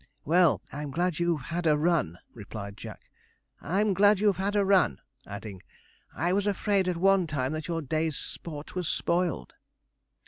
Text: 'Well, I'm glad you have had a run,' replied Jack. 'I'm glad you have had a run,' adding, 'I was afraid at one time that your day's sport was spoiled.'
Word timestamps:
'Well, 0.25 0.63
I'm 0.73 0.89
glad 0.89 1.19
you 1.19 1.37
have 1.37 1.45
had 1.49 1.67
a 1.67 1.77
run,' 1.77 2.17
replied 2.33 2.75
Jack. 2.75 3.11
'I'm 3.61 3.93
glad 3.93 4.19
you 4.19 4.25
have 4.25 4.37
had 4.37 4.55
a 4.55 4.65
run,' 4.65 4.97
adding, 5.27 5.61
'I 6.15 6.33
was 6.33 6.47
afraid 6.47 6.87
at 6.87 6.97
one 6.97 7.27
time 7.27 7.51
that 7.51 7.67
your 7.67 7.83
day's 7.83 8.17
sport 8.17 8.73
was 8.73 8.87
spoiled.' 8.87 9.53